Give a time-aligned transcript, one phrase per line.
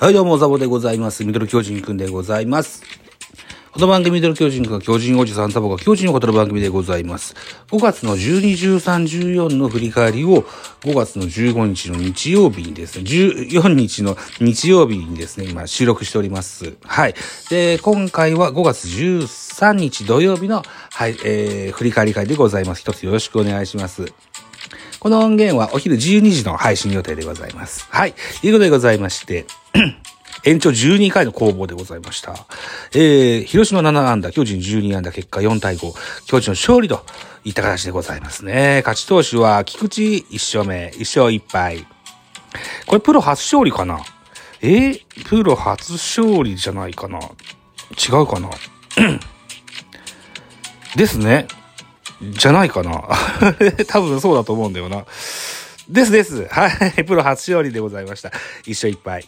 [0.00, 1.24] はい、どうも、ザボでございます。
[1.24, 2.84] ミドル巨人くんでございます。
[3.72, 7.34] この番組ミドル巨人くんが巨人おじさんザボが巨人を語る番組でございます。
[7.72, 10.44] 5月の12、13、14の振り返りを
[10.82, 16.76] 5月の15日の日曜日にですね、14日の日曜日にですね、今収録しております。
[16.84, 17.14] はい。
[17.50, 20.62] で、今回は5月13日土曜日の、
[20.92, 22.82] はい、えー、振り返り会でございます。
[22.82, 24.06] 一つよろしくお願いします。
[25.00, 27.86] この音源はお昼12時の配信予定でございます。
[27.90, 28.14] はい。
[28.40, 29.46] ということでございまして、
[30.44, 32.32] 延長12回の攻防でございました。
[32.94, 35.92] えー、広島7安打、巨人12安打、結果4対5、
[36.26, 37.04] 巨人の勝利と
[37.44, 38.82] いった形でございますね。
[38.84, 41.86] 勝ち投手は菊池1勝目、1勝1敗。
[42.86, 44.00] これプロ初勝利かな？
[44.60, 47.20] えー、プロ初勝利じゃないかな？
[47.20, 48.50] 違うかな？
[50.96, 51.46] ですね。
[52.22, 53.04] じゃないかな
[53.86, 55.04] 多分そうだと思うんだよな。
[55.88, 56.46] ですです。
[56.50, 57.04] はい。
[57.04, 58.30] プロ初勝利でございました。
[58.64, 59.26] 一勝一敗。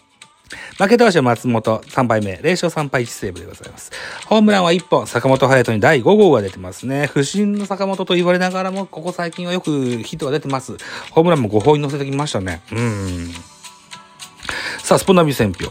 [0.78, 3.92] 負け投手は松本3敗目、0勝3敗1セーブでございます。
[4.27, 7.06] ホームランは1本、坂本隼人に第5号が出てますね。
[7.06, 9.70] 不審の坂本と言われながらも、ここ最近はよく
[10.02, 10.77] ヒットが出てます。
[11.10, 12.62] ホームランも5本に乗せてきましたね。
[12.72, 13.32] うん。
[14.83, 15.70] さあ、スポナビ選票。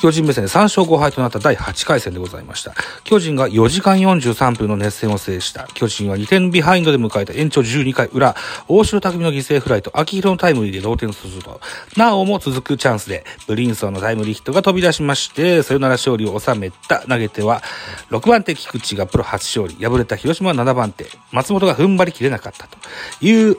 [0.00, 2.74] 巨人目線3勝5敗となった第8回戦でございました。
[3.04, 5.66] 巨人が4時間43分の熱戦を制した。
[5.74, 8.36] 巨人は2点ビハインドで迎えた延長12回裏、
[8.68, 11.60] 大城匠の犠牲フライと秋広のタイムリーで同点すると、
[11.96, 17.62] なおも続くチャンスで、ブリンソンのタイムリーヒットが飛び出しまして、サヨナラ勝利を収めた投げ手は、
[18.10, 22.78] 6番手菊池がプロ初勝利、敗れた広島は7番手、松本が踏ん張りきれなかったと
[23.20, 23.56] いう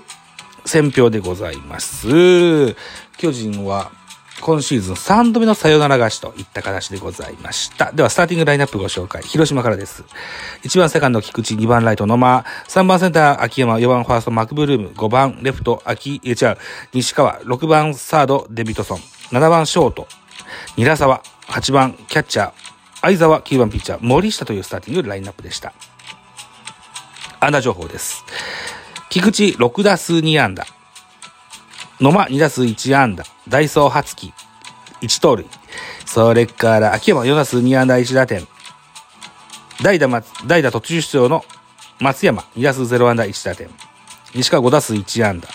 [0.66, 2.76] 戦評でございます。
[3.18, 3.92] 巨人は、
[4.42, 7.92] 今シーズン3度目のサヨナラ勝ちといった形でございました。
[7.92, 9.22] では、スターティングラインナップご紹介。
[9.24, 10.04] 広島からです。
[10.64, 16.58] 1番セカンド菊池、2番ライト野間、3番センター秋山、4番ファーストマクブルーム、5番レフト秋、え、違う、
[16.94, 19.00] 西川、6番サードデビトソン、
[19.32, 20.08] 7番ショート、
[20.78, 22.54] ニラ沢、8番キャッチャー、
[23.02, 25.74] 相沢、9番ピッチャー、森下というスターティングラインナップでした。
[27.40, 28.24] 安打情報です。
[29.10, 30.66] 菊池6打数2安打。
[32.00, 33.24] 野間2打数1安打。
[33.50, 34.34] ダイソー初期
[35.02, 35.46] 1盗塁。
[36.06, 38.48] それから秋山4打数2安打1打点。
[39.84, 41.46] 代打ま、代打途中出場の
[42.00, 43.70] 松山2打数0安打1打点。
[44.34, 45.48] 西川5打数1安打。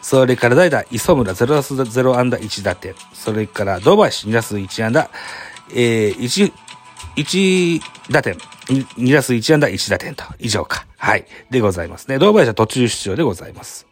[0.00, 2.94] それから代打磯村0打数0安打1打点。
[3.12, 5.10] それから堂林2打数1安打。
[5.70, 6.52] えー、1、
[7.16, 7.80] 1
[8.10, 8.36] 打点。
[8.68, 10.24] 2打数1安打1打点と。
[10.38, 10.86] 以上か。
[10.96, 11.26] はい。
[11.50, 12.18] でございますね。
[12.18, 13.91] 堂林は途中出場でございます。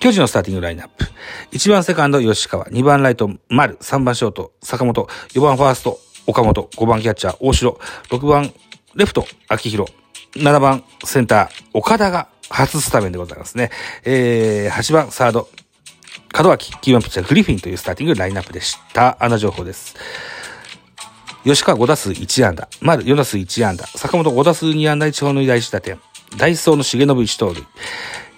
[0.00, 1.04] 巨人のスターティングラインナップ。
[1.52, 7.78] 1番セカンド吉川、2番ライト丸、3番ショート坂本、4番ファースト岡本、5番キャッチャー大城、
[8.10, 8.52] 6番
[8.94, 9.92] レフト秋広、
[10.34, 13.70] 7番センター岡田が初スタメンでございますね。
[14.04, 15.48] えー、8番サード
[16.34, 19.16] 門脇、9番ピッチャーグリフィンというスターティングラインナップでした。
[19.20, 19.96] 穴情報です。
[21.44, 25.06] 吉川5打数1安打、丸4打数1安打、坂本5打数2安打。
[25.06, 26.00] 1本の第1打点、
[26.36, 27.64] ダイソーの重信1盗塁、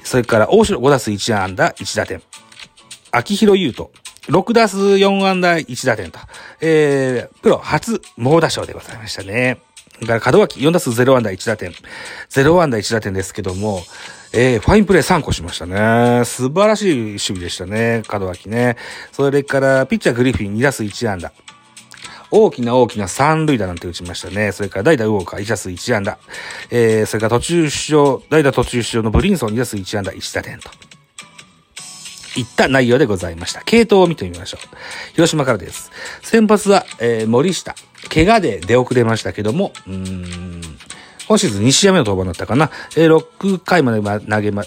[0.05, 2.22] それから大城5打数1安打1打点、
[3.12, 3.91] 秋広優斗
[4.28, 6.19] 6打数4安打1打点と、
[6.61, 9.60] えー、プロ初猛打賞でございましたね。
[9.94, 11.72] それから門脇4打数0安打1打点、
[12.31, 13.83] 0安打1打点ですけども、
[14.33, 16.25] えー、ファインプレー3個しましたね。
[16.25, 18.77] 素晴らしい守備でしたね、門脇ね。
[19.12, 21.33] それから、ピッチャーグリフィン2打数1安打。
[22.31, 24.53] 大きな大きな三塁打なんて打ちましたね。
[24.53, 26.19] それから代打ウォーカー1打数1安打。
[26.71, 30.71] えー、それから途中出場、代打途中出場のブリンソン2打数1安打1打点と。
[32.37, 33.63] いった内容でございました。
[33.63, 34.66] 系統を見てみましょう。
[35.15, 35.91] 広島からです。
[36.22, 37.75] 先発は、えー、森下。
[38.13, 40.63] 怪我で出遅れましたけども、うーん、
[41.27, 42.71] 今シーズン2試合目の登板だったかな。
[42.97, 44.65] えー、6回まで投げま、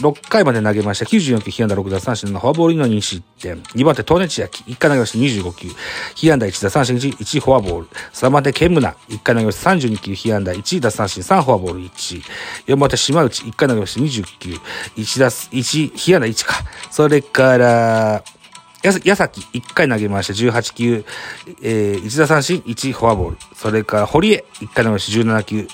[0.00, 1.04] 6回まで投げました。
[1.04, 3.60] 94球、被安打6打三振のフォアボールの2失点。
[3.74, 4.62] 2番手、トネチヤキ。
[4.62, 5.68] 1回投げました25球。
[6.14, 7.88] 被安打1打三振1、1フォアボール。
[8.12, 8.94] 3番手、ケムナ。
[9.08, 10.14] 1回投げました32球。
[10.14, 12.22] 被安打1打三振3フォアボール1。
[12.68, 13.42] 4番手、島内。
[13.42, 14.54] 1回投げました20球。
[14.96, 16.54] 1打、1、被安打1か。
[16.92, 18.22] それから、
[18.82, 21.04] やさ、やさき、1回投げました18球。
[21.60, 23.36] えー、1打三振1フォアボール。
[23.56, 24.44] それから、堀江。
[24.60, 25.68] 1回投げました17球。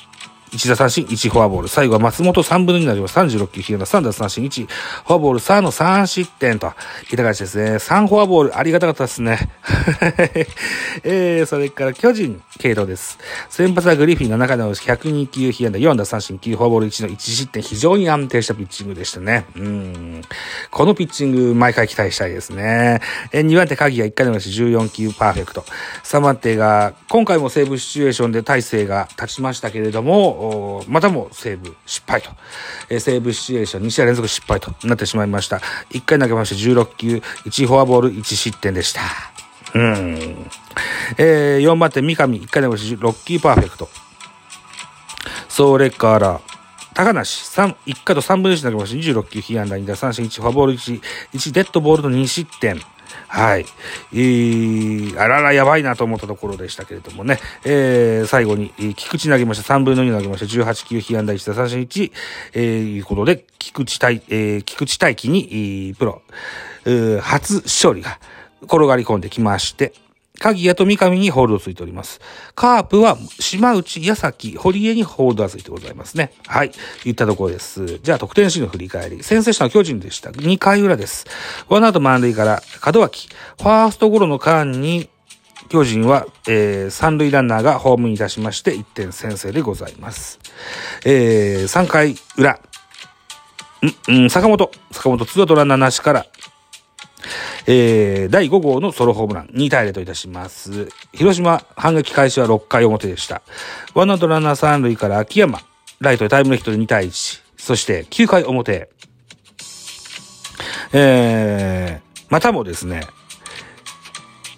[0.55, 1.69] 1打三振、1フォアボール。
[1.69, 3.19] 最後は松本3分の2になります。
[3.19, 6.73] 36球、被安打3打三振、1フォアボール、3の3失点と
[7.12, 7.77] いた感じですね。
[7.77, 9.51] 3フォアボール、ありがたかったですね。
[11.03, 13.19] えー、それから巨人、系統です。
[13.51, 19.47] 先発はグリフィン7回の102球、被安打4打三振、9フォアボール1の1失点、非常に安定したピッチングでしたね。
[19.56, 20.23] うん。
[20.71, 23.01] このピッチング、毎回期待したいですね。
[23.33, 25.65] え2番手、鍵が1回の14球パーフェクト。
[26.05, 30.44] 3番手が、今回もセーブシチュエーションで大勢が立ちましたけれども、
[30.88, 32.31] またもセーブ失敗と。
[32.88, 35.61] えセーブシチュエーション2試合連続失敗となってしまいました。
[35.91, 39.00] 1回投げまして16球、1フォアボール1失点でした。
[39.75, 40.46] うん。
[41.19, 43.88] えー、4番手、三上、1回投げまして6球パーフェクト。
[45.49, 46.41] それから、
[46.94, 51.00] 高梨、3、1回と3分の1投げまして26球、被安打2打三振1、フォアボール1、
[51.32, 52.81] 1デッドボールの2失点。
[53.29, 53.67] はい。
[54.12, 59.75] えー、あららやばいなと思ったところでしたけれどもね、えー、最後に、菊池投げました。
[59.75, 60.47] 3分の2投げました。
[60.47, 62.12] 18球、被安打1打三振1、
[62.55, 66.23] えー、いうことで、菊池対、えー、菊池大輝に、えー、プロ、
[66.87, 68.19] えー、初勝利が
[68.62, 69.93] 転がり込んできまして、
[70.40, 72.20] 鍵谷と三上にホールドついております。
[72.56, 76.32] カープは島内、矢崎、堀江にホールドがついてございますね。
[76.46, 76.72] はい。
[77.04, 78.00] いったところです。
[78.00, 79.22] じゃあ得点シーンの振り返り。
[79.22, 80.31] 先制したのは巨人でした。
[80.31, 81.25] 2回裏です。
[81.69, 83.28] ワンアウト満塁から門脇。
[83.28, 85.08] ファーストゴロの間に
[85.69, 90.40] 巨人は、えー、三塁ランナーがホームに出しまして1点先制でございます。
[91.04, 92.58] えー、3回裏。
[94.10, 94.72] ん、ん、坂本。
[94.90, 96.26] 坂本ツーアウトランナーなしから
[97.66, 100.88] えー、第5号のソロホームラン、2対0といたします。
[101.12, 103.43] 広島、反撃開始は6回表でした。
[103.94, 105.61] ワンアウトランナー3塁から秋山、
[106.00, 107.43] ライトでタイムリーヒットで2対1。
[107.56, 108.90] そして9回表、
[110.93, 113.02] えー、またもですね、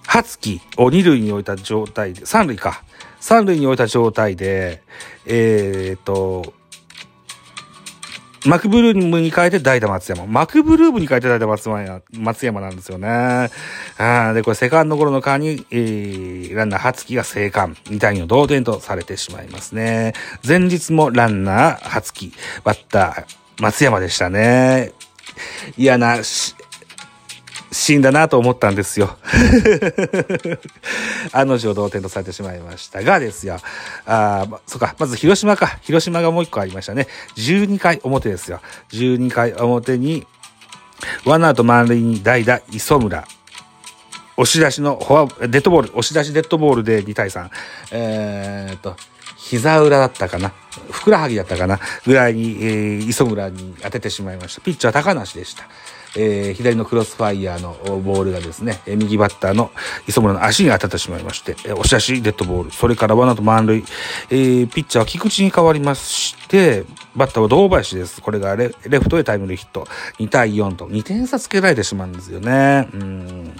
[0.06, 2.82] 初期を2塁に置いた状態で、3塁か。
[3.20, 4.82] 3塁に置いた状態で、
[5.26, 6.52] えー、っと、
[8.46, 10.26] マクブルームに変えて代打松山。
[10.26, 13.50] マクブルームに変えて代打松山松山なんですよね。
[13.98, 17.74] あで、これセカンドゴロの間に、えー、ランナー初期が生還。
[17.84, 20.14] 2対2の同点とされてしまいますね。
[20.46, 22.32] 前日もランナー初期、
[22.64, 24.92] バッター松山でしたね。
[25.76, 26.18] 嫌な、
[27.86, 29.16] 死んだなと思ったんですよ。
[31.30, 33.60] 案の定同点とされてしまいましたがですよ。
[34.06, 35.78] ああ、そっか、まず広島か。
[35.82, 37.06] 広島がもう一個ありましたね。
[37.36, 38.60] 12回表ですよ。
[38.90, 40.26] 12回表に、
[41.24, 43.24] ワンアウト満塁に代打、磯村。
[44.36, 47.48] 押し出しのフォア、デッドボール、押し出しデッドボールで2対3。
[47.92, 48.96] えー、っと、
[49.36, 50.52] 膝裏だったかな。
[50.90, 51.78] ふくらはぎだったかな。
[52.04, 54.60] ぐらいに、えー、磯村に当ててしまいました。
[54.60, 55.68] ピッチャー高梨でした。
[56.16, 59.70] えー、左のクロスファイヤーのボールがですね、え右バッターの
[60.08, 63.84] 磯村の足に当たってしまいまして、え押し出しデッドボール、それからワナと満塁、
[64.30, 66.84] えー、ピッチャーは菊池に変わりまして、
[67.16, 68.20] バッターは堂林です。
[68.20, 69.86] これがレフトへタイムリーヒット。
[70.18, 72.88] 2対4と2点差つけられてしまうんですよね。
[72.92, 73.56] うん。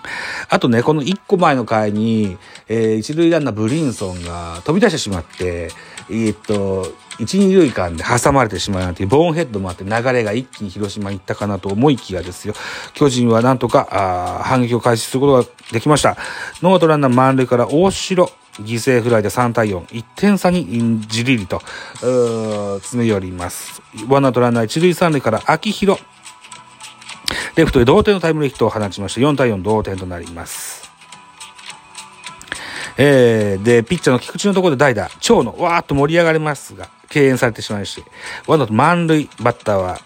[0.49, 2.37] あとね、この1個前の回に、
[2.69, 5.70] えー、一塁ランナーブリンソンが飛び出してしまって、
[6.11, 6.87] えー、っと、
[7.19, 12.55] 一、二塁間で挟まれてしまうなんていうボーンヘッドもあって流れが一気に広島に行ったかなと思いきやですよ。
[12.93, 16.17] 巨人はなんとかあ反撃を開始することができました。
[16.62, 18.31] ノートランナー満塁から大城。
[18.62, 19.87] 犠牲フライで3対4。
[19.87, 21.61] 1点差にじりりと、
[22.81, 23.82] 詰め寄ります。
[24.08, 26.00] ワンアウトランナー一塁三塁から秋広。
[27.56, 30.90] レフトへ同点のタイムリーヒットを放ちまして4対4同点となります。
[32.99, 38.11] えー、で、ピッチャーの菊池のところで代打、長野、わーっと盛り上がりますが、敬遠されてしまいまして、
[38.47, 39.99] ワンアウト満塁、バッターは、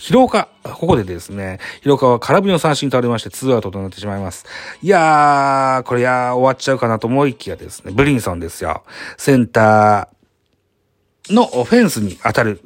[0.00, 4.46] 広岡、ここでですね、広岡は空振りの三振に倒れまして、ツーアウトとなってしまいます。
[4.82, 8.82] いやー、これやー、終わっちゃうかなと思いきやですね、ブリンソンですよ。
[9.18, 10.19] センター、
[11.28, 12.60] のフェンスに当たる、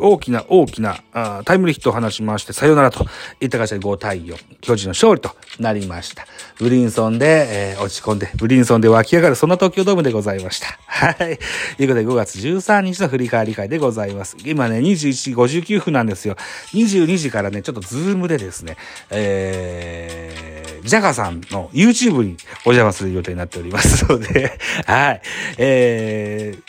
[0.00, 0.98] 大きな大きな
[1.44, 3.04] タイムリーヒットを放ちまして、さよならと
[3.40, 6.26] いった形で5対4、巨人の勝利となりました。
[6.58, 10.78] ブリンソンで、えー、落ち込んで、ブリンソンで湧き上がる、そんな東京ドームでございました。
[10.86, 11.16] はい。
[11.16, 14.36] ということで5月13日の振り返り会でございます。
[14.44, 16.36] 今ね、21時59分なんですよ。
[16.72, 18.76] 22時からね、ちょっとズームでですね、
[19.10, 25.22] えー、ジャガさんの YouTube にお邪魔する予定になっておりますので、 はい。
[25.58, 26.62] えー、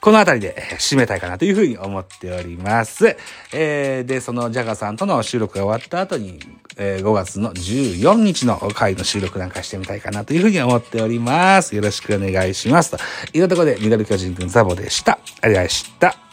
[0.00, 3.16] この辺りで締めたいかなというふうに思っております。
[3.52, 6.38] えー、で、そのジャガさんとの収録が終わった後に、
[6.76, 11.74] えー、5月の14日の回の収録なんかしてみたいかなというふうに思っております。
[11.74, 12.92] よろしくお願いします。
[12.92, 12.98] と
[13.32, 15.12] いうところで、ミドル巨人くんザボでした。
[15.12, 16.23] ありがとうございました。